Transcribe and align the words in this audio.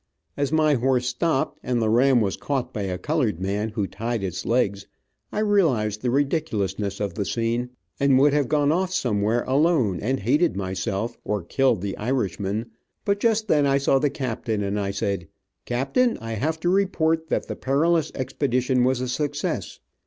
As 0.35 0.51
my 0.51 0.73
horse 0.73 1.05
stopped, 1.05 1.59
and 1.61 1.79
the 1.79 1.87
ram 1.87 2.21
was 2.21 2.35
caught 2.35 2.73
by 2.73 2.81
a 2.81 2.97
colored 2.97 3.39
man, 3.39 3.69
who 3.69 3.85
tied 3.85 4.23
its 4.23 4.47
legs, 4.47 4.87
I 5.31 5.41
realized 5.41 6.01
the 6.01 6.09
ridiculousness 6.09 6.99
of 6.99 7.13
the 7.13 7.23
scene, 7.23 7.69
and 7.99 8.17
would 8.17 8.33
have 8.33 8.47
gone 8.47 8.71
off 8.71 8.91
somewhere 8.91 9.43
alone 9.43 9.99
and 9.99 10.21
hated 10.21 10.57
myself, 10.57 11.19
or 11.23 11.43
killed 11.43 11.81
the 11.83 11.95
Irishman, 11.97 12.71
but 13.05 13.19
just 13.19 13.47
then 13.47 13.67
I 13.67 13.77
saw 13.77 13.99
the 13.99 14.09
captain, 14.09 14.63
and 14.63 14.79
I 14.79 14.89
said, 14.89 15.27
"Captain, 15.65 16.17
I 16.17 16.31
have 16.31 16.59
to 16.61 16.69
report 16.69 17.27
that 17.29 17.45
the 17.47 17.55
perilous 17.55 18.11
expedition 18.15 18.83
was 18.83 19.01
a 19.01 19.07
success. 19.07 19.81